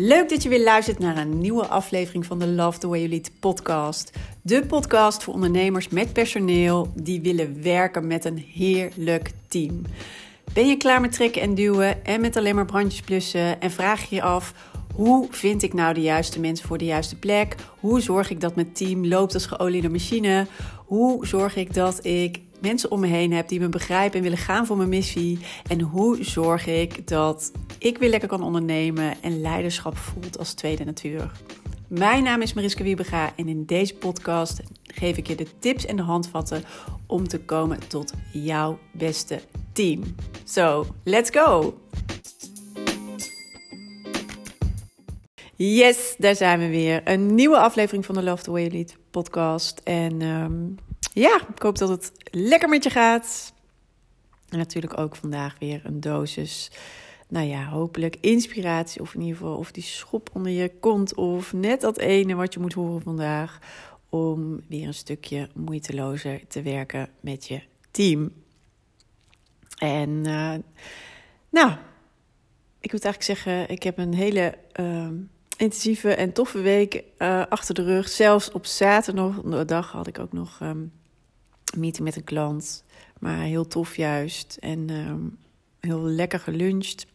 Leuk 0.00 0.28
dat 0.28 0.42
je 0.42 0.48
weer 0.48 0.62
luistert 0.62 0.98
naar 0.98 1.16
een 1.16 1.38
nieuwe 1.38 1.66
aflevering 1.66 2.26
van 2.26 2.38
de 2.38 2.46
Love 2.46 2.78
the 2.78 2.88
Way 2.88 2.98
You 2.98 3.10
Lead 3.10 3.30
podcast. 3.40 4.12
De 4.42 4.66
podcast 4.66 5.22
voor 5.22 5.34
ondernemers 5.34 5.88
met 5.88 6.12
personeel 6.12 6.92
die 6.94 7.20
willen 7.20 7.62
werken 7.62 8.06
met 8.06 8.24
een 8.24 8.44
heerlijk 8.54 9.30
team. 9.48 9.82
Ben 10.52 10.68
je 10.68 10.76
klaar 10.76 11.00
met 11.00 11.12
trekken 11.12 11.42
en 11.42 11.54
duwen 11.54 12.04
en 12.04 12.20
met 12.20 12.36
alleen 12.36 12.54
maar 12.54 12.64
brandjes 12.64 13.00
blussen 13.00 13.60
en 13.60 13.70
vraag 13.70 14.08
je 14.08 14.14
je 14.14 14.22
af 14.22 14.54
hoe 14.94 15.26
vind 15.30 15.62
ik 15.62 15.74
nou 15.74 15.94
de 15.94 16.00
juiste 16.00 16.40
mensen 16.40 16.66
voor 16.66 16.78
de 16.78 16.84
juiste 16.84 17.16
plek? 17.16 17.54
Hoe 17.80 18.00
zorg 18.00 18.30
ik 18.30 18.40
dat 18.40 18.54
mijn 18.54 18.72
team 18.72 19.06
loopt 19.06 19.34
als 19.34 19.46
geoliede 19.46 19.88
machine? 19.88 20.46
Hoe 20.86 21.26
zorg 21.26 21.56
ik 21.56 21.74
dat 21.74 22.04
ik 22.04 22.40
mensen 22.60 22.90
om 22.90 23.00
me 23.00 23.06
heen 23.06 23.32
heb 23.32 23.48
die 23.48 23.60
me 23.60 23.68
begrijpen 23.68 24.16
en 24.16 24.22
willen 24.22 24.38
gaan 24.38 24.66
voor 24.66 24.76
mijn 24.76 24.88
missie? 24.88 25.38
En 25.68 25.80
hoe 25.80 26.24
zorg 26.24 26.66
ik 26.66 27.08
dat 27.08 27.52
ik 27.78 27.98
weer 27.98 28.10
lekker 28.10 28.28
kan 28.28 28.42
ondernemen 28.42 29.22
en 29.22 29.40
leiderschap 29.40 29.96
voelt 29.96 30.38
als 30.38 30.52
tweede 30.52 30.84
natuur? 30.84 31.30
Mijn 31.88 32.22
naam 32.22 32.42
is 32.42 32.52
Mariska 32.52 32.82
Wiebega 32.82 33.32
en 33.36 33.48
in 33.48 33.64
deze 33.64 33.94
podcast 33.94 34.60
geef 34.82 35.16
ik 35.16 35.26
je 35.26 35.34
de 35.34 35.46
tips 35.58 35.86
en 35.86 35.96
de 35.96 36.02
handvatten 36.02 36.64
om 37.06 37.28
te 37.28 37.40
komen 37.40 37.88
tot 37.88 38.12
jouw 38.32 38.78
beste 38.92 39.40
team. 39.72 40.02
So, 40.44 40.86
let's 41.04 41.30
go! 41.30 41.78
Yes, 45.56 46.14
daar 46.18 46.36
zijn 46.36 46.58
we 46.58 46.68
weer. 46.68 47.00
Een 47.04 47.34
nieuwe 47.34 47.58
aflevering 47.58 48.04
van 48.04 48.14
de 48.14 48.22
Love 48.22 48.42
the 48.42 48.50
Way 48.50 48.62
You 48.62 48.74
Lead 48.74 48.96
podcast. 49.10 49.80
En 49.84 50.22
um, 50.22 50.76
ja, 51.12 51.40
ik 51.54 51.62
hoop 51.62 51.78
dat 51.78 51.88
het 51.88 52.12
lekker 52.30 52.68
met 52.68 52.84
je 52.84 52.90
gaat. 52.90 53.52
En 54.48 54.58
natuurlijk 54.58 54.98
ook 54.98 55.16
vandaag 55.16 55.56
weer 55.58 55.80
een 55.84 56.00
dosis, 56.00 56.70
nou 57.28 57.46
ja, 57.46 57.64
hopelijk 57.64 58.16
inspiratie. 58.20 59.00
Of 59.00 59.14
in 59.14 59.20
ieder 59.20 59.36
geval 59.36 59.56
of 59.56 59.72
die 59.72 59.82
schop 59.82 60.30
onder 60.32 60.52
je 60.52 60.72
kont. 60.80 61.14
Of 61.14 61.52
net 61.52 61.80
dat 61.80 61.98
ene 61.98 62.34
wat 62.34 62.54
je 62.54 62.60
moet 62.60 62.72
horen 62.72 63.02
vandaag. 63.02 63.58
Om 64.08 64.60
weer 64.68 64.86
een 64.86 64.94
stukje 64.94 65.48
moeitelozer 65.54 66.46
te 66.46 66.62
werken 66.62 67.08
met 67.20 67.46
je 67.46 67.62
team. 67.90 68.32
En 69.78 70.10
uh, 70.10 70.54
nou, 71.50 71.70
ik 72.80 72.92
moet 72.92 73.04
eigenlijk 73.04 73.22
zeggen, 73.22 73.68
ik 73.68 73.82
heb 73.82 73.98
een 73.98 74.14
hele... 74.14 74.58
Uh, 74.80 75.08
intensieve 75.58 76.14
en 76.14 76.32
toffe 76.32 76.60
week 76.60 77.04
uh, 77.18 77.46
achter 77.48 77.74
de 77.74 77.82
rug. 77.82 78.08
Zelfs 78.08 78.50
op 78.50 78.66
zaterdag 78.66 79.92
had 79.92 80.06
ik 80.06 80.18
ook 80.18 80.32
nog 80.32 80.60
um, 80.62 80.92
een 81.72 81.80
meeting 81.80 82.04
met 82.04 82.16
een 82.16 82.24
klant. 82.24 82.84
Maar 83.18 83.38
heel 83.40 83.66
tof 83.66 83.96
juist. 83.96 84.56
En 84.60 84.90
um, 84.90 85.38
heel 85.80 86.00
lekker 86.00 86.40
geluncht. 86.40 87.06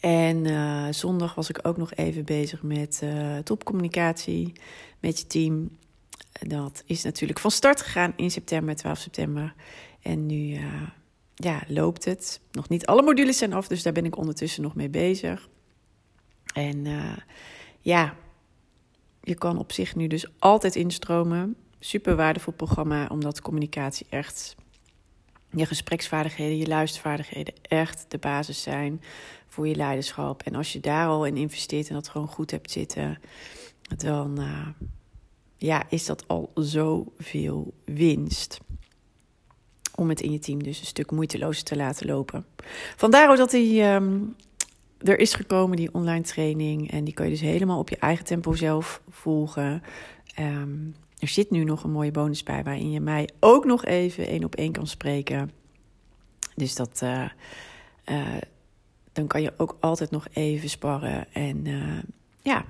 En 0.00 0.44
uh, 0.44 0.86
zondag 0.90 1.34
was 1.34 1.48
ik 1.48 1.58
ook 1.62 1.76
nog 1.76 1.94
even 1.94 2.24
bezig 2.24 2.62
met 2.62 3.00
uh, 3.04 3.38
topcommunicatie 3.38 4.52
met 5.00 5.18
je 5.18 5.26
team. 5.26 5.76
Dat 6.32 6.82
is 6.86 7.02
natuurlijk 7.02 7.38
van 7.38 7.50
start 7.50 7.82
gegaan 7.82 8.12
in 8.16 8.30
september, 8.30 8.76
12 8.76 8.98
september. 8.98 9.54
En 10.02 10.26
nu 10.26 10.58
ja, 11.34 11.62
loopt 11.66 12.04
het. 12.04 12.40
Nog 12.52 12.68
niet 12.68 12.86
alle 12.86 13.02
modules 13.02 13.38
zijn 13.38 13.52
af, 13.52 13.68
dus 13.68 13.82
daar 13.82 13.92
ben 13.92 14.04
ik 14.04 14.16
ondertussen 14.16 14.62
nog 14.62 14.74
mee 14.74 14.88
bezig. 14.88 15.48
En 16.54 16.86
ja, 17.80 18.16
je 19.22 19.34
kan 19.34 19.58
op 19.58 19.72
zich 19.72 19.96
nu 19.96 20.06
dus 20.06 20.26
altijd 20.38 20.76
instromen. 20.76 21.56
Super 21.80 22.16
waardevol 22.16 22.52
programma, 22.52 23.06
omdat 23.06 23.40
communicatie 23.40 24.06
echt 24.10 24.56
je 25.52 25.66
gespreksvaardigheden, 25.66 26.58
je 26.58 26.66
luistervaardigheden 26.66 27.54
echt 27.62 28.04
de 28.08 28.18
basis 28.18 28.62
zijn 28.62 29.02
voor 29.48 29.68
je 29.68 29.74
leiderschap. 29.74 30.42
En 30.42 30.54
als 30.54 30.72
je 30.72 30.80
daar 30.80 31.06
al 31.06 31.24
in 31.24 31.36
investeert 31.36 31.88
en 31.88 31.94
dat 31.94 32.08
gewoon 32.08 32.28
goed 32.28 32.50
hebt 32.50 32.70
zitten, 32.70 33.18
dan 33.96 34.40
uh, 34.40 34.68
ja, 35.56 35.84
is 35.88 36.06
dat 36.06 36.28
al 36.28 36.50
zoveel 36.54 37.74
winst. 37.84 38.60
Om 39.94 40.08
het 40.08 40.20
in 40.20 40.32
je 40.32 40.38
team 40.38 40.62
dus 40.62 40.80
een 40.80 40.86
stuk 40.86 41.10
moeitelozer 41.10 41.64
te 41.64 41.76
laten 41.76 42.06
lopen. 42.06 42.46
Vandaar 42.96 43.30
ook 43.30 43.36
dat 43.36 43.52
hij 43.52 43.94
um, 43.94 44.34
er 44.98 45.18
is 45.18 45.34
gekomen, 45.34 45.76
die 45.76 45.94
online 45.94 46.24
training. 46.24 46.90
En 46.90 47.04
die 47.04 47.14
kan 47.14 47.24
je 47.24 47.32
dus 47.32 47.40
helemaal 47.40 47.78
op 47.78 47.88
je 47.88 47.96
eigen 47.96 48.24
tempo 48.24 48.54
zelf 48.54 49.02
volgen. 49.08 49.82
Um, 50.38 50.94
er 51.22 51.28
zit 51.28 51.50
nu 51.50 51.64
nog 51.64 51.84
een 51.84 51.90
mooie 51.90 52.10
bonus 52.10 52.42
bij 52.42 52.62
waarin 52.62 52.90
je 52.90 53.00
mij 53.00 53.28
ook 53.40 53.64
nog 53.64 53.84
even 53.84 54.26
één 54.26 54.44
op 54.44 54.54
één 54.54 54.72
kan 54.72 54.86
spreken. 54.86 55.50
Dus 56.54 56.74
dat, 56.74 57.00
uh, 57.02 57.24
uh, 58.04 58.36
dan 59.12 59.26
kan 59.26 59.42
je 59.42 59.52
ook 59.56 59.76
altijd 59.80 60.10
nog 60.10 60.26
even 60.32 60.68
sparren 60.68 61.32
en 61.32 61.66
uh, 61.66 61.98
ja, 62.40 62.64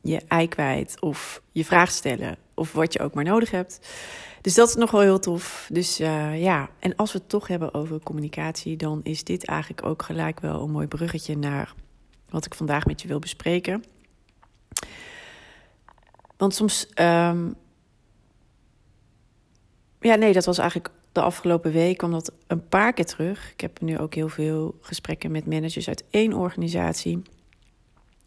je 0.00 0.20
ei 0.28 0.48
kwijt 0.48 1.00
of 1.00 1.42
je 1.52 1.64
vraag 1.64 1.90
stellen 1.90 2.36
of 2.54 2.72
wat 2.72 2.92
je 2.92 3.00
ook 3.00 3.14
maar 3.14 3.24
nodig 3.24 3.50
hebt. 3.50 3.88
Dus 4.40 4.54
dat 4.54 4.68
is 4.68 4.74
nog 4.74 4.90
wel 4.90 5.00
heel 5.00 5.18
tof. 5.18 5.68
Dus 5.72 5.96
ja, 5.96 6.70
en 6.78 6.96
als 6.96 7.12
we 7.12 7.18
het 7.18 7.28
toch 7.28 7.46
hebben 7.46 7.74
over 7.74 8.00
communicatie, 8.00 8.76
dan 8.76 9.00
is 9.02 9.24
dit 9.24 9.44
eigenlijk 9.44 9.86
ook 9.86 10.02
gelijk 10.02 10.40
wel 10.40 10.62
een 10.62 10.70
mooi 10.70 10.86
bruggetje 10.86 11.36
naar 11.36 11.74
wat 12.28 12.46
ik 12.46 12.54
vandaag 12.54 12.86
met 12.86 13.02
je 13.02 13.08
wil 13.08 13.18
bespreken. 13.18 13.84
Want 16.36 16.54
soms. 16.54 16.86
Um, 16.94 17.56
ja, 20.00 20.14
nee, 20.14 20.32
dat 20.32 20.44
was 20.44 20.58
eigenlijk 20.58 20.90
de 21.12 21.20
afgelopen 21.20 21.72
week 21.72 21.96
kwam 21.96 22.10
dat 22.10 22.32
een 22.46 22.68
paar 22.68 22.92
keer 22.92 23.06
terug. 23.06 23.52
Ik 23.52 23.60
heb 23.60 23.80
nu 23.80 23.98
ook 23.98 24.14
heel 24.14 24.28
veel 24.28 24.74
gesprekken 24.80 25.30
met 25.30 25.46
managers 25.46 25.88
uit 25.88 26.04
één 26.10 26.32
organisatie. 26.32 27.22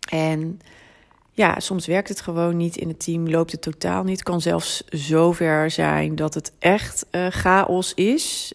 En 0.09 0.59
ja, 1.31 1.59
soms 1.59 1.85
werkt 1.85 2.09
het 2.09 2.21
gewoon 2.21 2.57
niet 2.57 2.77
in 2.77 2.87
het 2.87 3.03
team, 3.03 3.29
loopt 3.29 3.51
het 3.51 3.61
totaal 3.61 4.03
niet. 4.03 4.19
Het 4.19 4.23
kan 4.23 4.41
zelfs 4.41 4.83
zover 4.89 5.71
zijn 5.71 6.15
dat 6.15 6.33
het 6.33 6.51
echt 6.59 7.05
uh, 7.11 7.27
chaos 7.27 7.93
is. 7.93 8.53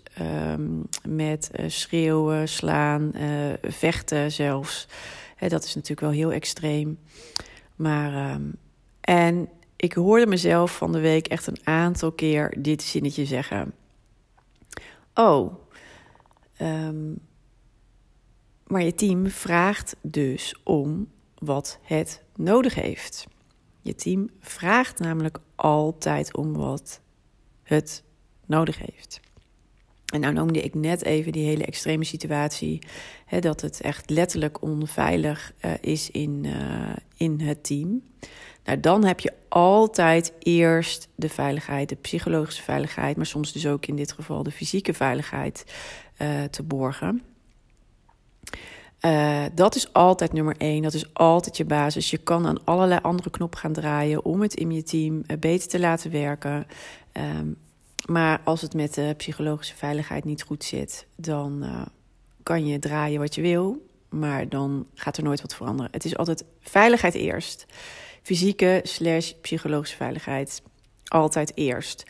Um, 0.52 0.88
met 1.08 1.50
uh, 1.60 1.64
schreeuwen, 1.68 2.48
slaan, 2.48 3.12
uh, 3.14 3.52
vechten 3.62 4.32
zelfs. 4.32 4.88
dat 5.48 5.64
is 5.64 5.74
natuurlijk 5.74 6.00
wel 6.00 6.10
heel 6.10 6.32
extreem. 6.32 6.98
Maar, 7.76 8.34
um, 8.34 8.54
en 9.00 9.48
ik 9.76 9.92
hoorde 9.92 10.26
mezelf 10.26 10.76
van 10.76 10.92
de 10.92 11.00
week 11.00 11.26
echt 11.26 11.46
een 11.46 11.60
aantal 11.66 12.12
keer 12.12 12.56
dit 12.58 12.82
zinnetje 12.82 13.24
zeggen. 13.24 13.74
Oh, 15.14 15.54
um, 16.60 17.18
maar 18.66 18.82
je 18.82 18.94
team 18.94 19.26
vraagt 19.26 19.96
dus 20.02 20.54
om 20.64 21.08
wat 21.38 21.78
het 21.82 22.22
nodig 22.36 22.74
heeft. 22.74 23.26
Je 23.82 23.94
team 23.94 24.30
vraagt 24.40 24.98
namelijk 24.98 25.38
altijd 25.54 26.36
om 26.36 26.52
wat 26.52 27.00
het 27.62 28.02
nodig 28.46 28.78
heeft. 28.78 29.20
En 30.06 30.20
nou 30.20 30.34
noemde 30.34 30.62
ik 30.62 30.74
net 30.74 31.04
even 31.04 31.32
die 31.32 31.46
hele 31.46 31.64
extreme 31.64 32.04
situatie, 32.04 32.78
hè, 33.24 33.38
dat 33.38 33.60
het 33.60 33.80
echt 33.80 34.10
letterlijk 34.10 34.62
onveilig 34.62 35.52
uh, 35.64 35.72
is 35.80 36.10
in, 36.10 36.44
uh, 36.44 36.96
in 37.16 37.40
het 37.40 37.64
team. 37.64 38.02
Nou, 38.66 38.80
dan 38.80 39.04
heb 39.04 39.20
je 39.20 39.32
altijd 39.48 40.32
eerst 40.38 41.08
de 41.14 41.28
veiligheid, 41.28 41.88
de 41.88 41.94
psychologische 41.94 42.62
veiligheid, 42.62 43.16
maar 43.16 43.26
soms 43.26 43.52
dus 43.52 43.66
ook 43.66 43.86
in 43.86 43.96
dit 43.96 44.12
geval 44.12 44.42
de 44.42 44.50
fysieke 44.50 44.94
veiligheid 44.94 45.64
uh, 46.18 46.44
te 46.44 46.62
borgen. 46.62 47.22
Uh, 49.00 49.44
dat 49.54 49.74
is 49.74 49.92
altijd 49.92 50.32
nummer 50.32 50.54
één. 50.58 50.82
Dat 50.82 50.94
is 50.94 51.14
altijd 51.14 51.56
je 51.56 51.64
basis. 51.64 52.10
Je 52.10 52.18
kan 52.18 52.46
aan 52.46 52.64
allerlei 52.64 53.00
andere 53.02 53.30
knoppen 53.30 53.58
gaan 53.58 53.72
draaien 53.72 54.24
om 54.24 54.40
het 54.40 54.54
in 54.54 54.70
je 54.70 54.82
team 54.82 55.14
uh, 55.26 55.38
beter 55.38 55.68
te 55.68 55.80
laten 55.80 56.10
werken. 56.10 56.66
Um, 57.12 57.56
maar 58.06 58.40
als 58.44 58.62
het 58.62 58.74
met 58.74 58.94
de 58.94 59.14
psychologische 59.16 59.76
veiligheid 59.76 60.24
niet 60.24 60.42
goed 60.42 60.64
zit, 60.64 61.06
dan 61.16 61.64
kan 62.42 62.66
je 62.66 62.78
draaien 62.78 63.20
wat 63.20 63.34
je 63.34 63.42
wil. 63.42 63.86
Maar 64.08 64.48
dan 64.48 64.86
gaat 64.94 65.16
er 65.16 65.22
nooit 65.22 65.40
wat 65.40 65.54
veranderen. 65.54 65.92
Het 65.92 66.04
is 66.04 66.16
altijd 66.16 66.44
veiligheid 66.60 67.14
eerst. 67.14 67.66
Fysieke 68.26 68.80
slash 68.82 69.32
psychologische 69.40 69.96
veiligheid 69.96 70.62
altijd 71.04 71.52
eerst. 71.54 72.04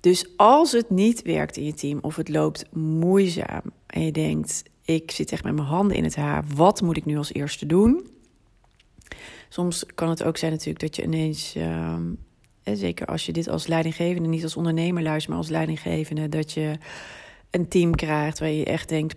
Dus 0.00 0.26
als 0.36 0.72
het 0.72 0.90
niet 0.90 1.22
werkt 1.22 1.56
in 1.56 1.64
je 1.64 1.74
team 1.74 1.98
of 2.02 2.16
het 2.16 2.28
loopt 2.28 2.74
moeizaam 2.74 3.62
en 3.86 4.04
je 4.04 4.12
denkt, 4.12 4.62
ik 4.84 5.10
zit 5.10 5.32
echt 5.32 5.44
met 5.44 5.54
mijn 5.54 5.66
handen 5.66 5.96
in 5.96 6.04
het 6.04 6.16
haar. 6.16 6.44
Wat 6.54 6.80
moet 6.80 6.96
ik 6.96 7.04
nu 7.04 7.16
als 7.16 7.32
eerste 7.32 7.66
doen? 7.66 8.10
Soms 9.48 9.86
kan 9.94 10.08
het 10.08 10.22
ook 10.22 10.36
zijn 10.36 10.52
natuurlijk 10.52 10.80
dat 10.80 10.96
je 10.96 11.02
ineens, 11.02 11.56
uh, 11.56 11.96
zeker 12.62 13.06
als 13.06 13.26
je 13.26 13.32
dit 13.32 13.48
als 13.48 13.66
leidinggevende, 13.66 14.28
niet 14.28 14.42
als 14.42 14.56
ondernemer 14.56 15.02
luistert, 15.02 15.28
maar 15.28 15.38
als 15.38 15.48
leidinggevende, 15.48 16.28
dat 16.28 16.52
je 16.52 16.78
een 17.50 17.68
team 17.68 17.94
krijgt 17.94 18.38
waar 18.38 18.48
je 18.48 18.64
echt 18.64 18.88
denkt, 18.88 19.16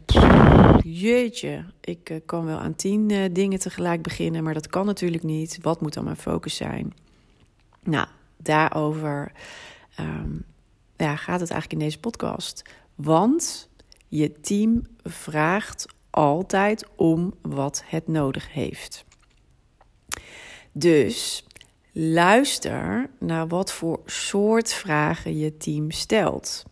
jeetje, 0.83 1.65
ik 1.81 2.09
uh, 2.09 2.18
kan 2.25 2.45
wel 2.45 2.57
aan 2.57 2.75
tien 2.75 3.09
uh, 3.09 3.24
dingen 3.31 3.59
tegelijk 3.59 4.01
beginnen, 4.01 4.44
maar 4.44 4.53
dat 4.53 4.68
kan 4.68 4.85
natuurlijk 4.85 5.24
niet. 5.24 5.57
Wat 5.62 5.81
moet 5.81 5.94
dan 5.94 6.03
mijn 6.03 6.15
focus 6.15 6.56
zijn? 6.56 6.94
Nou, 7.83 8.07
daarover 8.38 9.31
um, 10.00 10.45
ja, 10.97 11.15
gaat 11.15 11.39
het 11.39 11.51
eigenlijk 11.51 11.81
in 11.81 11.88
deze 11.88 12.00
podcast. 12.00 12.62
Want 12.95 13.69
je 14.07 14.39
team 14.41 14.81
vraagt 15.03 15.86
altijd 16.09 16.86
om 16.95 17.33
wat 17.41 17.83
het 17.86 18.07
nodig 18.07 18.53
heeft. 18.53 19.06
Dus 20.71 21.47
luister 21.91 23.09
naar 23.19 23.47
wat 23.47 23.74
voor 23.74 24.00
soort 24.06 24.74
vragen 24.74 25.38
je 25.38 25.57
team 25.57 25.91
stelt. 25.91 26.63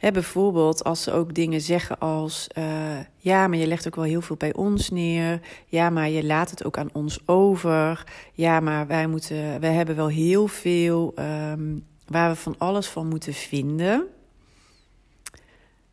Bijvoorbeeld 0.00 0.84
als 0.84 1.02
ze 1.02 1.12
ook 1.12 1.34
dingen 1.34 1.60
zeggen 1.60 1.98
als: 1.98 2.48
uh, 2.58 2.98
Ja, 3.16 3.48
maar 3.48 3.58
je 3.58 3.66
legt 3.66 3.86
ook 3.86 3.94
wel 3.94 4.04
heel 4.04 4.20
veel 4.20 4.36
bij 4.36 4.54
ons 4.54 4.90
neer. 4.90 5.40
Ja, 5.66 5.90
maar 5.90 6.08
je 6.08 6.24
laat 6.24 6.50
het 6.50 6.64
ook 6.64 6.78
aan 6.78 6.90
ons 6.92 7.18
over. 7.26 8.04
Ja, 8.32 8.60
maar 8.60 8.86
wij, 8.86 9.06
moeten, 9.06 9.60
wij 9.60 9.72
hebben 9.72 9.96
wel 9.96 10.08
heel 10.08 10.46
veel 10.46 11.14
um, 11.18 11.86
waar 12.06 12.30
we 12.30 12.36
van 12.36 12.54
alles 12.58 12.86
van 12.86 13.08
moeten 13.08 13.34
vinden. 13.34 14.06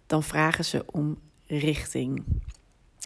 Dan 0.08 0.24
vragen 0.24 0.66
ze 0.66 0.86
om 0.92 1.18
richting. 1.48 2.24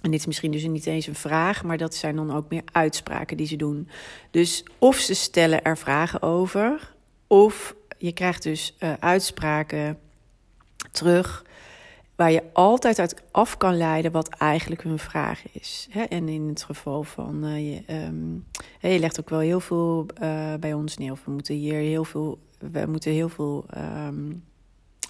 En 0.01 0.11
dit 0.11 0.19
is 0.19 0.25
misschien 0.25 0.51
dus 0.51 0.63
niet 0.63 0.85
eens 0.85 1.07
een 1.07 1.15
vraag, 1.15 1.63
maar 1.63 1.77
dat 1.77 1.95
zijn 1.95 2.15
dan 2.15 2.33
ook 2.33 2.49
meer 2.49 2.63
uitspraken 2.71 3.37
die 3.37 3.47
ze 3.47 3.55
doen. 3.55 3.89
Dus 4.31 4.65
of 4.77 4.97
ze 4.97 5.13
stellen 5.13 5.63
er 5.63 5.77
vragen 5.77 6.21
over, 6.21 6.93
of 7.27 7.75
je 7.97 8.11
krijgt 8.11 8.43
dus 8.43 8.75
uh, 8.79 8.93
uitspraken 8.99 9.99
terug 10.91 11.43
waar 12.15 12.31
je 12.31 12.43
altijd 12.53 12.99
uit 12.99 13.21
af 13.31 13.57
kan 13.57 13.77
leiden 13.77 14.11
wat 14.11 14.29
eigenlijk 14.29 14.83
hun 14.83 14.99
vraag 14.99 15.41
is. 15.51 15.87
En 16.09 16.29
in 16.29 16.47
het 16.47 16.63
geval 16.63 17.03
van 17.03 17.45
uh, 17.45 17.71
je, 17.71 17.93
um, 18.07 18.45
je 18.79 18.99
legt 18.99 19.19
ook 19.19 19.29
wel 19.29 19.39
heel 19.39 19.59
veel 19.59 20.05
uh, 20.21 20.53
bij 20.59 20.73
ons 20.73 20.97
neer, 20.97 21.11
of 21.11 21.25
we 21.25 21.31
moeten 21.31 21.55
hier 21.55 21.79
heel 21.79 22.03
veel, 22.03 22.39
we 22.59 22.85
moeten 22.87 23.11
heel 23.11 23.29
veel 23.29 23.65
um, 23.77 24.43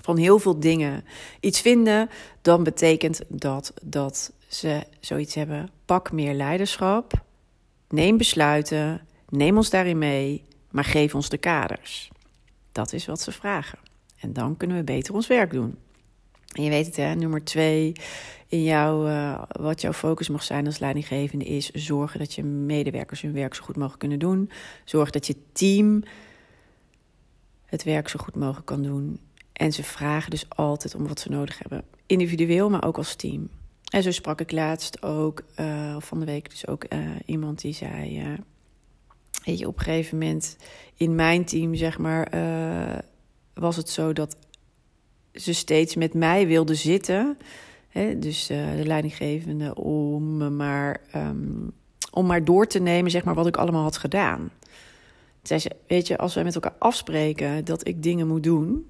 van 0.04 0.18
heel 0.18 0.40
veel 0.40 0.60
dingen 0.60 1.04
iets 1.40 1.62
vinden, 1.62 2.10
dan 2.42 2.64
betekent 2.64 3.22
dat 3.28 3.74
dat 3.84 4.32
ze 4.48 4.84
zoiets 5.00 5.36
hebben. 5.36 5.70
Pak 5.86 6.12
meer 6.12 6.34
leiderschap, 6.34 7.24
neem 7.90 8.18
besluiten, 8.18 9.02
neem 9.30 9.58
ons 9.58 9.70
daarin 9.70 9.98
mee, 9.98 10.44
maar 10.70 10.86
geef 10.86 11.16
ons 11.16 11.30
de 11.30 11.38
kaders. 11.38 12.10
Dat 12.72 12.94
is 12.94 13.06
wat 13.06 13.22
ze 13.22 13.32
vragen. 13.32 13.91
En 14.22 14.34
dan 14.34 14.58
kunnen 14.58 14.78
we 14.78 14.84
beter 14.84 15.14
ons 15.14 15.28
werk 15.28 15.52
doen. 15.52 15.76
En 16.52 16.64
je 16.64 16.70
weet 16.70 16.86
het, 16.86 16.96
hè, 16.96 17.16
nummer 17.16 17.44
twee 17.44 17.94
in 18.48 18.64
jouw, 18.64 19.08
uh, 19.08 19.42
wat 19.50 19.82
jouw 19.82 19.94
focus 19.94 20.30
mag 20.30 20.44
zijn 20.44 20.66
als 20.66 20.80
leidinggevende 20.80 21.46
is 21.46 21.70
zorgen 21.70 22.20
dat 22.20 22.34
je 22.34 22.44
medewerkers 22.44 23.22
hun 23.22 23.34
werk 23.34 23.54
zo 23.54 23.64
goed 23.64 23.76
mogelijk 23.76 24.00
kunnen 24.00 24.20
doen. 24.20 24.52
Zorg 24.86 25.10
dat 25.10 25.28
je 25.28 25.36
team 25.52 26.04
het 27.66 27.84
werk 27.84 28.08
zo 28.08 28.20
goed 28.20 28.36
mogelijk 28.36 28.66
kan 28.66 28.82
doen. 28.82 29.20
En 29.54 29.72
ze 29.72 29.84
vragen 29.84 30.30
dus 30.30 30.50
altijd 30.50 30.96
om 30.96 31.08
wat 31.08 31.20
ze 31.20 31.30
nodig 31.30 31.60
hebben. 31.60 31.84
Individueel, 32.06 32.70
maar 32.70 32.86
ook 32.86 32.98
als 32.98 33.16
team. 33.16 33.50
En 33.92 34.04
zo 34.04 34.12
sprak 34.12 34.40
ik 34.40 34.52
laatst 34.52 35.04
ook, 35.04 35.44
uh, 35.60 35.96
van 36.00 36.20
de 36.20 36.26
week 36.26 36.50
dus 36.50 36.68
ook 36.68 36.86
uh, 36.90 37.00
iemand 37.26 37.62
die 37.62 37.74
zei... 37.74 38.20
Uh, 38.20 38.34
weet 39.46 39.60
je, 39.60 39.68
op 39.68 39.78
een 39.78 39.84
gegeven 39.84 40.18
moment 40.18 40.58
in 40.96 41.16
mijn 41.16 41.46
team, 41.46 41.76
zeg 41.76 41.98
maar, 41.98 42.28
was 43.62 43.76
het 43.76 43.90
zo 43.90 44.14
dat 44.14 44.36
ze 45.34 45.54
steeds 45.54 45.96
met 45.96 46.14
mij 46.14 46.48
wilde 46.48 46.76
zitten. 46.76 47.38
Hè, 47.90 48.20
dus 48.20 48.48
de 48.48 48.82
leidinggevende, 48.84 49.76
om 49.76 50.56
maar, 50.56 51.02
um, 51.16 51.72
om 52.12 52.26
maar 52.26 52.44
door 52.44 52.68
te 52.68 52.80
nemen, 52.80 53.12
zeg 53.12 53.24
maar, 53.24 53.36
wat 53.36 53.48
ik 53.48 53.58
allemaal 53.58 53.84
had 53.84 53.98
gedaan. 53.98 54.50
Zei 55.44 55.60
ze, 55.60 55.72
weet 55.88 56.08
je, 56.08 56.18
als 56.18 56.34
wij 56.34 56.44
met 56.44 56.56
elkaar 56.56 56.76
afspreken 56.80 57.66
dat 57.66 57.88
ik 57.88 58.04
dingen 58.04 58.28
moet 58.28 58.44
doen 58.44 58.86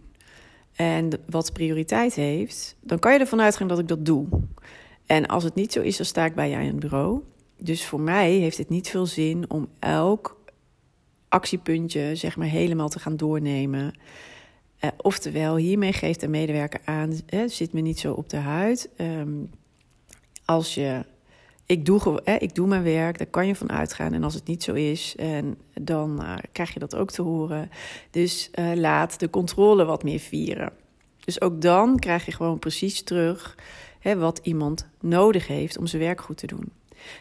en 0.73 1.09
wat 1.29 1.53
prioriteit 1.53 2.13
heeft, 2.13 2.75
dan 2.79 2.99
kan 2.99 3.13
je 3.13 3.19
ervan 3.19 3.41
uitgaan 3.41 3.67
dat 3.67 3.79
ik 3.79 3.87
dat 3.87 4.05
doe. 4.05 4.27
En 5.05 5.27
als 5.27 5.43
het 5.43 5.55
niet 5.55 5.71
zo 5.71 5.81
is, 5.81 5.97
dan 5.97 6.05
sta 6.05 6.25
ik 6.25 6.35
bij 6.35 6.49
jij 6.49 6.61
in 6.61 6.71
het 6.71 6.79
bureau. 6.79 7.21
Dus 7.57 7.85
voor 7.85 7.99
mij 7.99 8.31
heeft 8.31 8.57
het 8.57 8.69
niet 8.69 8.89
veel 8.89 9.05
zin 9.05 9.49
om 9.49 9.67
elk 9.79 10.41
actiepuntje 11.29 12.15
zeg 12.15 12.37
maar 12.37 12.47
helemaal 12.47 12.89
te 12.89 12.99
gaan 12.99 13.17
doornemen. 13.17 13.93
Uh, 14.83 14.89
oftewel, 14.97 15.55
hiermee 15.55 15.93
geeft 15.93 16.19
de 16.19 16.27
medewerker 16.27 16.81
aan, 16.85 17.19
hè, 17.25 17.47
zit 17.47 17.73
me 17.73 17.81
niet 17.81 17.99
zo 17.99 18.13
op 18.13 18.29
de 18.29 18.37
huid. 18.37 18.89
Um, 18.97 19.49
als 20.45 20.75
je, 20.75 21.05
ik 21.65 21.85
doe, 21.85 22.21
ik 22.39 22.55
doe 22.55 22.67
mijn 22.67 22.83
werk, 22.83 23.17
daar 23.17 23.27
kan 23.27 23.47
je 23.47 23.55
van 23.55 23.71
uitgaan. 23.71 24.13
En 24.13 24.23
als 24.23 24.33
het 24.33 24.47
niet 24.47 24.63
zo 24.63 24.73
is, 24.73 25.15
en 25.17 25.57
dan 25.73 26.21
uh, 26.21 26.35
krijg 26.51 26.73
je 26.73 26.79
dat 26.79 26.95
ook 26.95 27.11
te 27.11 27.21
horen. 27.21 27.69
Dus 28.09 28.49
uh, 28.55 28.71
laat 28.75 29.19
de 29.19 29.29
controle 29.29 29.85
wat 29.85 30.03
meer 30.03 30.19
vieren. 30.19 30.73
Dus 31.19 31.41
ook 31.41 31.61
dan 31.61 31.99
krijg 31.99 32.25
je 32.25 32.31
gewoon 32.31 32.59
precies 32.59 33.03
terug 33.03 33.57
wat 34.17 34.39
iemand 34.43 34.87
nodig 34.99 35.47
heeft 35.47 35.77
om 35.77 35.87
zijn 35.87 36.01
werk 36.01 36.21
goed 36.21 36.37
te 36.37 36.47
doen. 36.47 36.71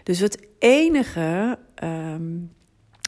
Dus 0.03 0.19
het 0.19 0.47
enige 0.59 1.59
um, 1.85 2.53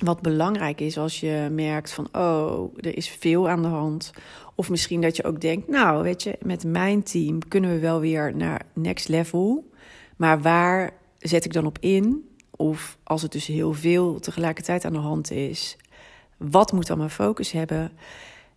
wat 0.02 0.22
belangrijk 0.22 0.80
is 0.80 0.98
als 0.98 1.20
je 1.20 1.48
merkt 1.50 1.92
van, 1.92 2.08
oh, 2.12 2.74
er 2.76 2.96
is 2.96 3.08
veel 3.08 3.48
aan 3.48 3.62
de 3.62 3.68
hand. 3.68 4.12
Of 4.54 4.70
misschien 4.70 5.00
dat 5.00 5.16
je 5.16 5.24
ook 5.24 5.40
denkt, 5.40 5.68
nou, 5.68 6.02
weet 6.02 6.22
je, 6.22 6.38
met 6.42 6.64
mijn 6.64 7.02
team 7.02 7.48
kunnen 7.48 7.70
we 7.70 7.78
wel 7.78 8.00
weer 8.00 8.36
naar 8.36 8.62
next 8.72 9.08
level. 9.08 9.70
Maar 10.16 10.40
waar 10.40 10.90
zet 11.18 11.44
ik 11.44 11.52
dan 11.52 11.66
op 11.66 11.78
in? 11.80 12.28
Of 12.50 12.98
als 13.02 13.22
het 13.22 13.32
dus 13.32 13.46
heel 13.46 13.72
veel 13.72 14.20
tegelijkertijd 14.20 14.84
aan 14.84 14.92
de 14.92 14.98
hand 14.98 15.30
is, 15.30 15.76
wat 16.36 16.72
moet 16.72 16.86
dan 16.86 16.98
mijn 16.98 17.10
focus 17.10 17.52
hebben? 17.52 17.92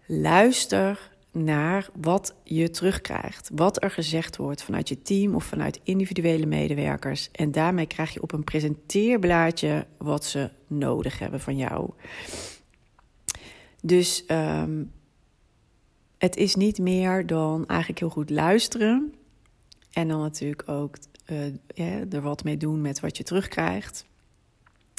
Luister 0.05 1.11
naar 1.35 1.89
wat 2.01 2.35
je 2.43 2.69
terugkrijgt. 2.69 3.49
Wat 3.53 3.83
er 3.83 3.91
gezegd 3.91 4.37
wordt 4.37 4.63
vanuit 4.63 4.89
je 4.89 5.01
team 5.01 5.35
of 5.35 5.43
vanuit 5.43 5.79
individuele 5.83 6.45
medewerkers. 6.45 7.29
En 7.31 7.51
daarmee 7.51 7.85
krijg 7.85 8.13
je 8.13 8.21
op 8.21 8.31
een 8.31 8.43
presenteerblaadje 8.43 9.87
wat 9.97 10.25
ze 10.25 10.49
nodig 10.67 11.19
hebben 11.19 11.39
van 11.39 11.57
jou. 11.57 11.89
Dus 13.81 14.23
um, 14.27 14.91
het 16.17 16.35
is 16.35 16.55
niet 16.55 16.79
meer 16.79 17.25
dan 17.25 17.67
eigenlijk 17.67 17.99
heel 17.99 18.09
goed 18.09 18.29
luisteren. 18.29 19.13
En 19.91 20.07
dan 20.07 20.19
natuurlijk 20.19 20.69
ook 20.69 20.97
ja, 21.73 22.03
er 22.09 22.21
wat 22.21 22.43
mee 22.43 22.57
doen 22.57 22.81
met 22.81 22.99
wat 22.99 23.17
je 23.17 23.23
terugkrijgt. 23.23 24.05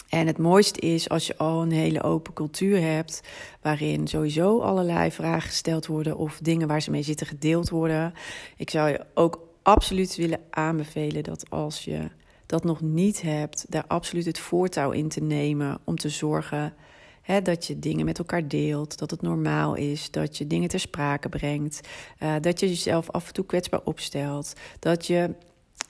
En 0.08 0.26
het 0.26 0.38
mooiste 0.38 0.80
is 0.80 1.08
als 1.08 1.26
je 1.26 1.36
al 1.36 1.62
een 1.62 1.72
hele 1.72 2.02
open 2.02 2.32
cultuur 2.32 2.80
hebt, 2.80 3.20
waarin 3.62 4.06
sowieso 4.06 4.60
allerlei 4.60 5.10
vragen 5.10 5.48
gesteld 5.48 5.86
worden 5.86 6.16
of 6.16 6.38
dingen 6.42 6.68
waar 6.68 6.82
ze 6.82 6.90
mee 6.90 7.02
zitten 7.02 7.26
gedeeld 7.26 7.68
worden. 7.68 8.12
Ik 8.56 8.70
zou 8.70 8.88
je 8.88 9.06
ook 9.14 9.40
absoluut 9.62 10.16
willen 10.16 10.40
aanbevelen 10.50 11.22
dat 11.22 11.50
als 11.50 11.84
je 11.84 12.10
dat 12.46 12.64
nog 12.64 12.80
niet 12.80 13.22
hebt, 13.22 13.66
daar 13.68 13.84
absoluut 13.86 14.24
het 14.24 14.38
voortouw 14.38 14.90
in 14.90 15.08
te 15.08 15.20
nemen 15.20 15.78
om 15.84 15.96
te 15.96 16.08
zorgen 16.08 16.74
hè, 17.22 17.42
dat 17.42 17.66
je 17.66 17.78
dingen 17.78 18.04
met 18.04 18.18
elkaar 18.18 18.48
deelt, 18.48 18.98
dat 18.98 19.10
het 19.10 19.22
normaal 19.22 19.74
is, 19.74 20.10
dat 20.10 20.36
je 20.36 20.46
dingen 20.46 20.68
ter 20.68 20.80
sprake 20.80 21.28
brengt, 21.28 21.80
uh, 22.18 22.34
dat 22.40 22.60
je 22.60 22.68
jezelf 22.68 23.10
af 23.10 23.26
en 23.26 23.32
toe 23.32 23.46
kwetsbaar 23.46 23.80
opstelt, 23.84 24.52
dat 24.78 25.06
je 25.06 25.34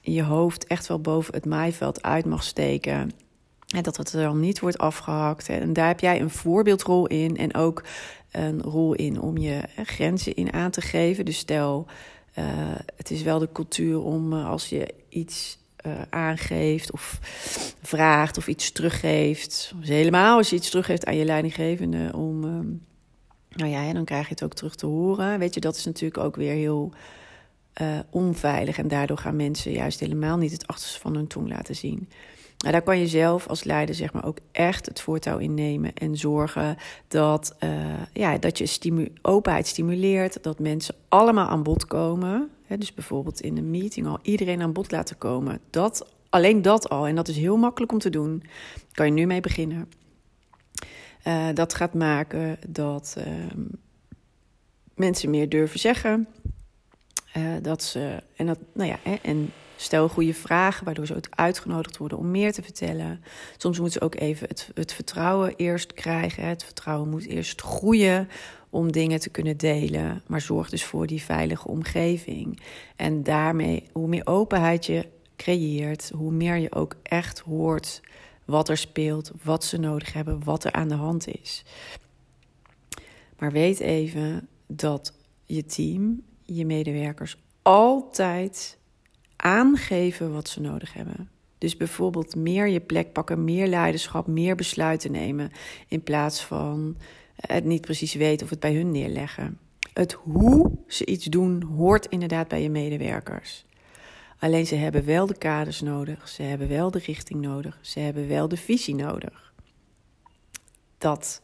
je 0.00 0.22
hoofd 0.22 0.66
echt 0.66 0.86
wel 0.86 1.00
boven 1.00 1.34
het 1.34 1.44
maaiveld 1.44 2.02
uit 2.02 2.24
mag 2.24 2.42
steken 2.42 2.92
en 2.92 3.10
dat 3.84 3.96
het 3.96 4.12
er 4.12 4.22
dan 4.22 4.40
niet 4.40 4.60
wordt 4.60 4.78
afgehakt. 4.78 5.48
En 5.48 5.72
daar 5.72 5.86
heb 5.86 6.00
jij 6.00 6.20
een 6.20 6.30
voorbeeldrol 6.30 7.06
in 7.06 7.36
en 7.36 7.54
ook 7.54 7.82
een 8.30 8.62
rol 8.62 8.94
in 8.94 9.20
om 9.20 9.38
je 9.38 9.60
grenzen 9.84 10.34
in 10.34 10.52
aan 10.52 10.70
te 10.70 10.80
geven. 10.80 11.24
Dus 11.24 11.38
stel, 11.38 11.86
uh, 12.38 12.44
het 12.96 13.10
is 13.10 13.22
wel 13.22 13.38
de 13.38 13.48
cultuur 13.52 14.02
om 14.02 14.32
uh, 14.32 14.50
als 14.50 14.68
je 14.68 14.94
iets 15.08 15.58
aangeeft 16.10 16.92
of 16.92 17.18
vraagt 17.82 18.38
of 18.38 18.48
iets 18.48 18.70
teruggeeft. 18.70 19.74
Helemaal 19.80 20.36
als 20.36 20.50
je 20.50 20.56
iets 20.56 20.70
teruggeeft 20.70 21.06
aan 21.06 21.16
je 21.16 21.24
leidinggevende 21.24 22.10
om. 22.14 22.44
Um, 22.44 22.84
nou 23.50 23.70
ja, 23.70 23.92
dan 23.92 24.04
krijg 24.04 24.24
je 24.24 24.34
het 24.34 24.42
ook 24.42 24.54
terug 24.54 24.74
te 24.74 24.86
horen. 24.86 25.38
Weet 25.38 25.54
je, 25.54 25.60
dat 25.60 25.76
is 25.76 25.84
natuurlijk 25.84 26.24
ook 26.24 26.36
weer 26.36 26.52
heel 26.52 26.92
onveilig. 28.10 28.78
En 28.78 28.88
daardoor 28.88 29.18
gaan 29.18 29.36
mensen 29.36 29.72
juist 29.72 30.00
helemaal 30.00 30.36
niet 30.36 30.52
het 30.52 30.66
achterste 30.66 31.00
van 31.00 31.14
hun 31.14 31.26
tong 31.26 31.48
laten 31.48 31.76
zien. 31.76 32.08
Nou, 32.56 32.72
daar 32.72 32.82
kan 32.82 32.98
je 32.98 33.06
zelf 33.06 33.46
als 33.46 33.64
leider 33.64 33.94
zeg 33.94 34.12
maar, 34.12 34.24
ook 34.24 34.38
echt 34.52 34.86
het 34.86 35.00
voortouw 35.00 35.38
in 35.38 35.54
nemen 35.54 35.94
en 35.94 36.16
zorgen 36.16 36.76
dat, 37.08 37.56
uh, 37.60 38.02
ja, 38.12 38.38
dat 38.38 38.58
je 38.58 39.10
openheid 39.22 39.66
stimuleert, 39.66 40.42
dat 40.42 40.58
mensen 40.58 40.94
allemaal 41.08 41.48
aan 41.48 41.62
bod 41.62 41.86
komen. 41.86 42.50
Dus 42.78 42.94
bijvoorbeeld 42.94 43.40
in 43.40 43.56
een 43.56 43.70
meeting 43.70 44.06
al 44.06 44.18
iedereen 44.22 44.62
aan 44.62 44.72
bod 44.72 44.90
laten 44.90 45.18
komen. 45.18 45.60
Dat, 45.70 46.12
alleen 46.30 46.62
dat 46.62 46.88
al, 46.88 47.06
en 47.06 47.14
dat 47.14 47.28
is 47.28 47.36
heel 47.36 47.56
makkelijk 47.56 47.92
om 47.92 47.98
te 47.98 48.10
doen, 48.10 48.42
kan 48.92 49.06
je 49.06 49.12
nu 49.12 49.26
mee 49.26 49.40
beginnen. 49.40 49.88
Uh, 51.26 51.48
dat 51.54 51.74
gaat 51.74 51.94
maken 51.94 52.58
dat 52.68 53.16
uh, 53.18 53.24
mensen 54.94 55.30
meer 55.30 55.48
durven 55.48 55.80
zeggen. 55.80 56.28
Uh, 57.36 57.52
dat 57.62 57.82
ze, 57.82 58.22
en 58.36 58.46
dat, 58.46 58.58
nou 58.72 58.88
ja, 58.88 58.98
hè, 59.02 59.14
en 59.22 59.52
Stel 59.76 60.08
goede 60.08 60.34
vragen, 60.34 60.84
waardoor 60.84 61.06
ze 61.06 61.20
uitgenodigd 61.30 61.96
worden 61.96 62.18
om 62.18 62.30
meer 62.30 62.52
te 62.52 62.62
vertellen. 62.62 63.22
Soms 63.56 63.78
moeten 63.78 64.00
ze 64.00 64.06
ook 64.06 64.14
even 64.14 64.48
het, 64.48 64.70
het 64.74 64.92
vertrouwen 64.92 65.54
eerst 65.56 65.92
krijgen. 65.92 66.48
Het 66.48 66.64
vertrouwen 66.64 67.08
moet 67.08 67.26
eerst 67.26 67.60
groeien 67.60 68.28
om 68.70 68.92
dingen 68.92 69.20
te 69.20 69.30
kunnen 69.30 69.56
delen. 69.56 70.22
Maar 70.26 70.40
zorg 70.40 70.70
dus 70.70 70.84
voor 70.84 71.06
die 71.06 71.22
veilige 71.22 71.68
omgeving. 71.68 72.60
En 72.96 73.22
daarmee, 73.22 73.84
hoe 73.92 74.08
meer 74.08 74.26
openheid 74.26 74.86
je 74.86 75.08
creëert, 75.36 76.10
hoe 76.14 76.32
meer 76.32 76.56
je 76.56 76.72
ook 76.72 76.96
echt 77.02 77.38
hoort 77.38 78.00
wat 78.44 78.68
er 78.68 78.76
speelt, 78.76 79.30
wat 79.42 79.64
ze 79.64 79.76
nodig 79.78 80.12
hebben, 80.12 80.44
wat 80.44 80.64
er 80.64 80.72
aan 80.72 80.88
de 80.88 80.94
hand 80.94 81.28
is. 81.28 81.64
Maar 83.38 83.52
weet 83.52 83.80
even 83.80 84.48
dat 84.66 85.12
je 85.44 85.64
team, 85.64 86.22
je 86.44 86.66
medewerkers 86.66 87.36
altijd 87.62 88.78
aangeven 89.36 90.32
wat 90.32 90.48
ze 90.48 90.60
nodig 90.60 90.92
hebben. 90.92 91.30
Dus 91.58 91.76
bijvoorbeeld 91.76 92.36
meer 92.36 92.66
je 92.66 92.80
plek 92.80 93.12
pakken, 93.12 93.44
meer 93.44 93.66
leiderschap, 93.66 94.26
meer 94.26 94.54
besluiten 94.54 95.12
nemen. 95.12 95.52
In 95.88 96.02
plaats 96.02 96.44
van 96.44 96.96
het 97.36 97.64
niet 97.64 97.80
precies 97.80 98.14
weten 98.14 98.44
of 98.44 98.50
het 98.50 98.60
bij 98.60 98.74
hun 98.74 98.90
neerleggen. 98.90 99.58
Het 99.92 100.12
hoe 100.12 100.70
ze 100.86 101.06
iets 101.06 101.24
doen 101.24 101.62
hoort 101.62 102.06
inderdaad 102.06 102.48
bij 102.48 102.62
je 102.62 102.70
medewerkers. 102.70 103.64
Alleen 104.38 104.66
ze 104.66 104.74
hebben 104.74 105.04
wel 105.04 105.26
de 105.26 105.38
kaders 105.38 105.80
nodig, 105.80 106.28
ze 106.28 106.42
hebben 106.42 106.68
wel 106.68 106.90
de 106.90 106.98
richting 106.98 107.40
nodig, 107.40 107.78
ze 107.80 108.00
hebben 108.00 108.28
wel 108.28 108.48
de 108.48 108.56
visie 108.56 108.94
nodig. 108.94 109.52
Dat 110.98 111.42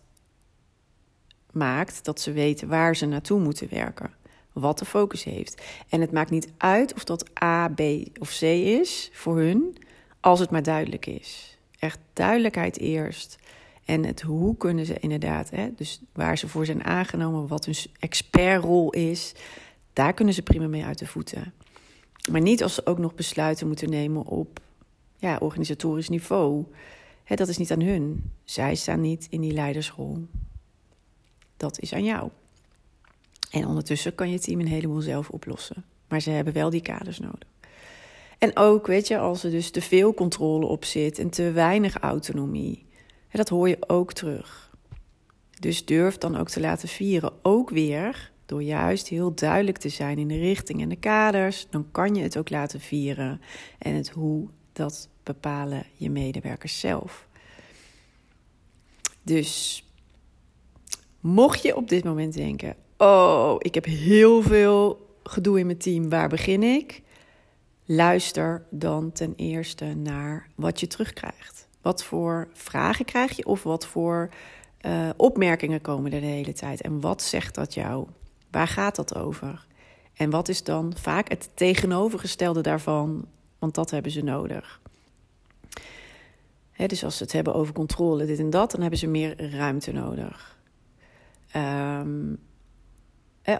maakt 1.52 2.04
dat 2.04 2.20
ze 2.20 2.32
weten 2.32 2.68
waar 2.68 2.96
ze 2.96 3.06
naartoe 3.06 3.40
moeten 3.40 3.68
werken, 3.70 4.10
wat 4.52 4.78
de 4.78 4.84
focus 4.84 5.24
heeft. 5.24 5.62
En 5.88 6.00
het 6.00 6.12
maakt 6.12 6.30
niet 6.30 6.48
uit 6.56 6.94
of 6.94 7.04
dat 7.04 7.42
A, 7.42 7.68
B 7.68 7.80
of 8.20 8.38
C 8.38 8.42
is 8.42 9.10
voor 9.12 9.38
hun, 9.38 9.76
als 10.20 10.40
het 10.40 10.50
maar 10.50 10.62
duidelijk 10.62 11.06
is. 11.06 11.58
Echt 11.78 11.98
duidelijkheid 12.12 12.78
eerst. 12.78 13.38
En 13.84 14.04
het 14.04 14.20
hoe 14.20 14.56
kunnen 14.56 14.86
ze 14.86 14.98
inderdaad, 15.00 15.50
hè, 15.50 15.68
dus 15.76 16.00
waar 16.12 16.38
ze 16.38 16.48
voor 16.48 16.66
zijn 16.66 16.84
aangenomen, 16.84 17.46
wat 17.46 17.64
hun 17.64 17.74
expertrol 17.98 18.90
is, 18.90 19.34
daar 19.92 20.12
kunnen 20.12 20.34
ze 20.34 20.42
prima 20.42 20.66
mee 20.66 20.84
uit 20.84 20.98
de 20.98 21.06
voeten. 21.06 21.52
Maar 22.30 22.40
niet 22.40 22.62
als 22.62 22.74
ze 22.74 22.86
ook 22.86 22.98
nog 22.98 23.14
besluiten 23.14 23.66
moeten 23.66 23.90
nemen 23.90 24.26
op 24.26 24.60
ja, 25.16 25.36
organisatorisch 25.36 26.08
niveau. 26.08 26.64
Hè, 27.24 27.36
dat 27.36 27.48
is 27.48 27.56
niet 27.56 27.72
aan 27.72 27.80
hun. 27.80 28.32
Zij 28.44 28.74
staan 28.74 29.00
niet 29.00 29.26
in 29.30 29.40
die 29.40 29.52
leidersrol. 29.52 30.26
Dat 31.56 31.80
is 31.80 31.94
aan 31.94 32.04
jou. 32.04 32.30
En 33.52 33.66
ondertussen 33.66 34.14
kan 34.14 34.30
je 34.30 34.38
team 34.38 34.60
een 34.60 34.66
heleboel 34.66 35.00
zelf 35.00 35.30
oplossen. 35.30 35.84
Maar 36.08 36.20
ze 36.20 36.30
hebben 36.30 36.52
wel 36.52 36.70
die 36.70 36.80
kaders 36.80 37.18
nodig. 37.18 37.48
En 38.38 38.56
ook, 38.56 38.86
weet 38.86 39.08
je, 39.08 39.18
als 39.18 39.44
er 39.44 39.50
dus 39.50 39.70
te 39.70 39.80
veel 39.80 40.14
controle 40.14 40.66
op 40.66 40.84
zit 40.84 41.18
en 41.18 41.30
te 41.30 41.50
weinig 41.50 41.96
autonomie. 41.96 42.86
Dat 43.30 43.48
hoor 43.48 43.68
je 43.68 43.78
ook 43.86 44.12
terug. 44.12 44.70
Dus 45.60 45.84
durf 45.84 46.18
dan 46.18 46.36
ook 46.36 46.48
te 46.48 46.60
laten 46.60 46.88
vieren. 46.88 47.32
Ook 47.42 47.70
weer 47.70 48.32
door 48.46 48.62
juist 48.62 49.08
heel 49.08 49.34
duidelijk 49.34 49.78
te 49.78 49.88
zijn 49.88 50.18
in 50.18 50.28
de 50.28 50.38
richting 50.38 50.80
en 50.80 50.88
de 50.88 50.96
kaders. 50.96 51.66
Dan 51.70 51.90
kan 51.90 52.14
je 52.14 52.22
het 52.22 52.38
ook 52.38 52.50
laten 52.50 52.80
vieren. 52.80 53.40
En 53.78 53.94
het 53.94 54.08
hoe, 54.08 54.48
dat 54.72 55.08
bepalen 55.22 55.84
je 55.96 56.10
medewerkers 56.10 56.80
zelf. 56.80 57.26
Dus 59.22 59.84
mocht 61.20 61.62
je 61.62 61.76
op 61.76 61.88
dit 61.88 62.04
moment 62.04 62.34
denken: 62.34 62.76
Oh, 63.02 63.54
ik 63.58 63.74
heb 63.74 63.84
heel 63.84 64.42
veel 64.42 65.06
gedoe 65.22 65.58
in 65.58 65.66
mijn 65.66 65.78
team, 65.78 66.08
waar 66.08 66.28
begin 66.28 66.62
ik? 66.62 67.02
Luister 67.84 68.64
dan 68.70 69.12
ten 69.12 69.32
eerste 69.36 69.84
naar 69.84 70.48
wat 70.54 70.80
je 70.80 70.86
terugkrijgt. 70.86 71.68
Wat 71.80 72.04
voor 72.04 72.48
vragen 72.52 73.04
krijg 73.04 73.36
je 73.36 73.46
of 73.46 73.62
wat 73.62 73.86
voor 73.86 74.28
uh, 74.86 75.08
opmerkingen 75.16 75.80
komen 75.80 76.12
er 76.12 76.20
de 76.20 76.26
hele 76.26 76.52
tijd? 76.52 76.80
En 76.80 77.00
wat 77.00 77.22
zegt 77.22 77.54
dat 77.54 77.74
jou? 77.74 78.06
Waar 78.50 78.68
gaat 78.68 78.96
dat 78.96 79.14
over? 79.14 79.66
En 80.14 80.30
wat 80.30 80.48
is 80.48 80.64
dan 80.64 80.92
vaak 80.96 81.28
het 81.28 81.50
tegenovergestelde 81.54 82.60
daarvan? 82.60 83.26
Want 83.58 83.74
dat 83.74 83.90
hebben 83.90 84.12
ze 84.12 84.22
nodig. 84.22 84.80
dus 86.86 87.04
als 87.04 87.16
ze 87.16 87.22
het 87.22 87.32
hebben 87.32 87.54
over 87.54 87.74
controle, 87.74 88.26
dit 88.26 88.38
en 88.38 88.50
dat, 88.50 88.70
dan 88.70 88.80
hebben 88.80 88.98
ze 88.98 89.06
meer 89.06 89.50
ruimte 89.50 89.92
nodig. 89.92 90.58
Um, 91.56 92.38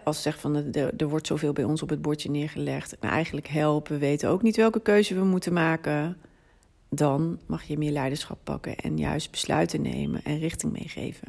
als 0.04 0.16
ze 0.16 0.22
zeggen 0.22 0.42
van 0.42 0.74
er, 0.74 0.94
er 0.96 1.08
wordt 1.08 1.26
zoveel 1.26 1.52
bij 1.52 1.64
ons 1.64 1.82
op 1.82 1.88
het 1.88 2.02
bordje 2.02 2.30
neergelegd. 2.30 2.98
En 2.98 3.10
eigenlijk 3.10 3.48
helpen, 3.48 3.92
we 3.92 3.98
weten 3.98 4.28
ook 4.28 4.42
niet 4.42 4.56
welke 4.56 4.80
keuze 4.80 5.14
we 5.14 5.24
moeten 5.24 5.52
maken. 5.52 6.16
Dan 6.88 7.38
mag 7.46 7.62
je 7.62 7.78
meer 7.78 7.92
leiderschap 7.92 8.38
pakken 8.44 8.76
en 8.76 8.98
juist 8.98 9.30
besluiten 9.30 9.82
nemen 9.82 10.24
en 10.24 10.38
richting 10.38 10.72
meegeven. 10.72 11.28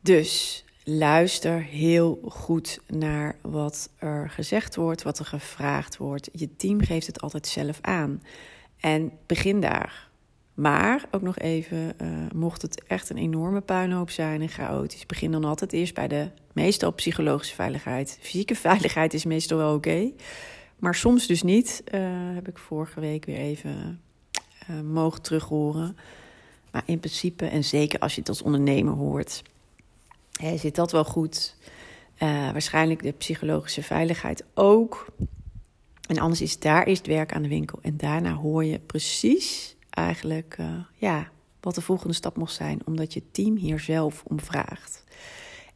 Dus 0.00 0.64
luister 0.84 1.62
heel 1.62 2.20
goed 2.28 2.80
naar 2.86 3.36
wat 3.40 3.90
er 3.98 4.30
gezegd 4.30 4.76
wordt, 4.76 5.02
wat 5.02 5.18
er 5.18 5.24
gevraagd 5.24 5.96
wordt. 5.96 6.28
Je 6.32 6.56
team 6.56 6.80
geeft 6.80 7.06
het 7.06 7.20
altijd 7.20 7.46
zelf 7.46 7.78
aan. 7.80 8.22
En 8.80 9.12
begin 9.26 9.60
daar. 9.60 10.09
Maar 10.60 11.04
ook 11.10 11.22
nog 11.22 11.38
even, 11.38 11.94
uh, 12.02 12.08
mocht 12.34 12.62
het 12.62 12.84
echt 12.84 13.10
een 13.10 13.16
enorme 13.16 13.60
puinhoop 13.60 14.10
zijn 14.10 14.40
en 14.40 14.48
chaotisch, 14.48 15.06
begin 15.06 15.32
dan 15.32 15.44
altijd 15.44 15.72
eerst 15.72 15.94
bij 15.94 16.08
de 16.08 16.28
meestal 16.52 16.92
psychologische 16.92 17.54
veiligheid. 17.54 18.18
Fysieke 18.20 18.54
veiligheid 18.70 19.14
is 19.14 19.24
meestal 19.24 19.58
wel 19.58 19.74
oké, 19.74 20.10
maar 20.78 20.94
soms 20.94 21.26
dus 21.26 21.42
niet. 21.42 21.82
Uh, 21.94 22.00
heb 22.34 22.48
ik 22.48 22.58
vorige 22.58 23.00
week 23.00 23.24
weer 23.24 23.36
even 23.36 24.00
uh, 24.70 24.80
mogen 24.80 25.22
terughoren. 25.22 25.96
Maar 26.70 26.82
in 26.84 26.98
principe, 26.98 27.46
en 27.46 27.64
zeker 27.64 27.98
als 27.98 28.14
je 28.14 28.20
het 28.20 28.28
als 28.28 28.42
ondernemer 28.42 28.94
hoort, 28.94 29.42
hè, 30.32 30.56
zit 30.56 30.74
dat 30.74 30.92
wel 30.92 31.04
goed. 31.04 31.56
waarschijnlijk 32.52 33.02
de 33.02 33.12
psychologische 33.12 33.82
veiligheid 33.82 34.44
ook. 34.54 35.06
En 36.08 36.18
anders 36.18 36.40
is 36.40 36.58
daar 36.58 36.86
eerst 36.86 37.06
werk 37.06 37.32
aan 37.32 37.42
de 37.42 37.48
winkel. 37.48 37.78
En 37.82 37.96
daarna 37.96 38.32
hoor 38.32 38.64
je 38.64 38.78
precies 38.78 39.78
eigenlijk 40.00 40.56
uh, 40.60 40.66
ja, 40.94 41.28
wat 41.60 41.74
de 41.74 41.80
volgende 41.80 42.14
stap 42.14 42.36
mocht 42.36 42.54
zijn, 42.54 42.80
omdat 42.84 43.12
je 43.12 43.22
team 43.30 43.56
hier 43.56 43.80
zelf 43.80 44.22
om 44.26 44.40
vraagt. 44.40 45.04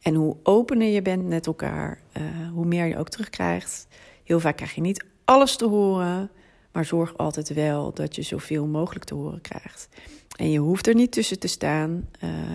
En 0.01 0.15
hoe 0.15 0.37
opener 0.43 0.87
je 0.87 1.01
bent 1.01 1.27
met 1.27 1.47
elkaar, 1.47 2.01
uh, 2.17 2.23
hoe 2.51 2.65
meer 2.65 2.85
je 2.85 2.97
ook 2.97 3.09
terugkrijgt. 3.09 3.87
Heel 4.23 4.39
vaak 4.39 4.55
krijg 4.55 4.75
je 4.75 4.81
niet 4.81 5.05
alles 5.25 5.55
te 5.55 5.65
horen, 5.65 6.31
maar 6.71 6.85
zorg 6.85 7.17
altijd 7.17 7.53
wel 7.53 7.93
dat 7.93 8.15
je 8.15 8.21
zoveel 8.21 8.67
mogelijk 8.67 9.05
te 9.05 9.15
horen 9.15 9.41
krijgt. 9.41 9.89
En 10.35 10.51
je 10.51 10.59
hoeft 10.59 10.87
er 10.87 10.95
niet 10.95 11.11
tussen 11.11 11.39
te 11.39 11.47
staan. 11.47 12.09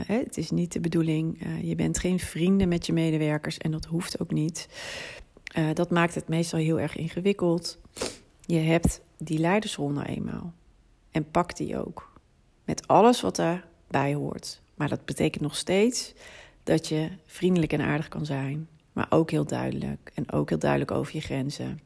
Hè, 0.07 0.19
het 0.19 0.37
is 0.37 0.51
niet 0.51 0.73
de 0.73 0.81
bedoeling. 0.81 1.47
Je 1.63 1.75
bent 1.75 1.99
geen 1.99 2.19
vrienden 2.19 2.69
met 2.69 2.87
je 2.87 2.93
medewerkers 2.93 3.59
en 3.59 3.71
dat 3.71 3.85
hoeft 3.85 4.21
ook 4.21 4.31
niet. 4.31 4.69
Dat 5.75 5.91
maakt 5.91 6.15
het 6.15 6.29
meestal 6.29 6.59
heel 6.59 6.81
erg 6.81 6.97
ingewikkeld. 6.97 7.79
Je 8.47 8.59
hebt 8.59 9.01
die 9.19 9.39
leidersrol 9.39 9.91
nou 9.91 10.07
eenmaal. 10.07 10.53
En 11.11 11.31
pak 11.31 11.57
die 11.57 11.79
ook. 11.85 12.13
Met 12.65 12.89
alles 12.89 13.21
wat 13.21 13.37
daarbij 13.37 14.15
hoort. 14.15 14.61
Maar 14.75 14.89
dat 14.89 15.05
betekent 15.05 15.43
nog 15.43 15.57
steeds 15.57 16.15
dat 16.63 16.89
je 16.89 17.09
vriendelijk 17.27 17.73
en 17.73 17.81
aardig 17.81 18.09
kan 18.09 18.27
zijn. 18.27 18.69
Maar 18.93 19.07
ook 19.09 19.31
heel 19.31 19.45
duidelijk. 19.45 20.11
En 20.15 20.33
ook 20.33 20.49
heel 20.49 20.59
duidelijk 20.59 20.91
over 20.91 21.15
je 21.15 21.21
grenzen. 21.21 21.81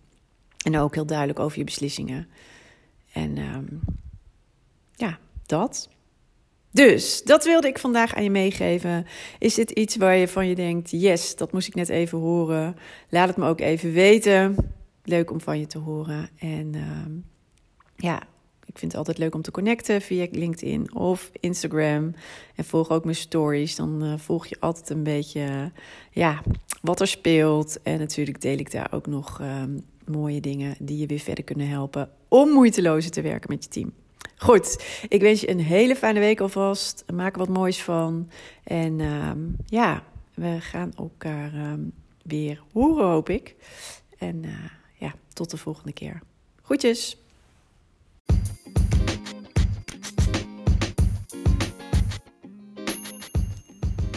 En 0.65 0.79
ook 0.79 0.95
heel 0.95 1.07
duidelijk 1.07 1.39
over 1.39 1.59
je 1.59 1.65
beslissingen. 1.65 2.29
En 3.13 3.39
um, 3.39 3.81
ja, 4.93 5.19
dat. 5.47 5.89
Dus 6.71 7.23
dat 7.23 7.45
wilde 7.45 7.69
ik 7.69 7.79
vandaag 7.79 8.15
aan 8.15 8.23
je 8.23 8.31
meegeven. 8.31 9.07
Is 9.39 9.55
dit 9.55 9.71
iets 9.71 9.97
waar 9.97 10.17
je 10.17 10.29
van 10.29 10.47
je 10.47 10.55
denkt: 10.55 10.91
yes, 10.91 11.37
dat 11.37 11.53
moest 11.53 11.69
ik 11.69 11.75
net 11.75 11.89
even 11.89 12.19
horen? 12.19 12.77
Laat 13.09 13.29
het 13.29 13.37
me 13.37 13.49
ook 13.49 13.61
even 13.61 13.93
weten. 13.93 14.57
Leuk 15.05 15.31
om 15.31 15.41
van 15.41 15.59
je 15.59 15.67
te 15.67 15.79
horen. 15.79 16.29
En 16.39 16.75
um, 16.75 17.25
ja, 17.97 18.23
ik 18.75 18.81
vind 18.81 18.93
het 18.93 19.01
altijd 19.01 19.19
leuk 19.19 19.35
om 19.35 19.43
te 19.43 19.51
connecten 19.51 20.01
via 20.01 20.27
LinkedIn 20.31 20.95
of 20.95 21.31
Instagram. 21.41 22.15
En 22.55 22.65
volg 22.65 22.91
ook 22.91 23.05
mijn 23.05 23.17
stories. 23.17 23.77
Dan 23.77 24.05
uh, 24.05 24.13
volg 24.17 24.47
je 24.47 24.57
altijd 24.61 24.91
een 24.91 25.03
beetje 25.03 25.41
uh, 25.41 25.65
ja, 26.11 26.43
wat 26.83 27.01
er 27.01 27.07
speelt. 27.07 27.83
En 27.83 27.99
natuurlijk 27.99 28.41
deel 28.41 28.59
ik 28.59 28.71
daar 28.71 28.93
ook 28.93 29.07
nog 29.07 29.41
uh, 29.41 29.63
mooie 30.07 30.41
dingen 30.41 30.77
die 30.79 30.99
je 30.99 31.07
weer 31.07 31.19
verder 31.19 31.45
kunnen 31.45 31.69
helpen 31.69 32.11
om 32.29 32.49
moeitelozer 32.49 33.11
te 33.11 33.23
werken 33.23 33.51
met 33.51 33.65
je 33.65 33.71
team. 33.71 33.93
Goed, 34.37 34.85
ik 35.09 35.21
wens 35.21 35.41
je 35.41 35.51
een 35.51 35.61
hele 35.61 35.97
fijne 35.97 36.21
week 36.21 36.41
alvast. 36.41 37.05
Maak 37.13 37.33
er 37.33 37.39
wat 37.39 37.49
moois 37.49 37.83
van. 37.83 38.31
En 38.65 39.01
ehm, 39.01 39.39
ja, 39.67 40.03
we 40.35 40.61
gaan 40.61 40.93
elkaar 40.97 41.55
ehm, 41.55 41.81
weer 42.23 42.63
horen, 42.73 43.07
hoop 43.07 43.29
ik. 43.29 43.57
En 44.19 44.45
eh, 44.45 44.51
ja, 44.99 45.15
tot 45.33 45.51
de 45.51 45.57
volgende 45.57 45.93
keer. 45.93 46.21
Groetjes! 46.63 47.24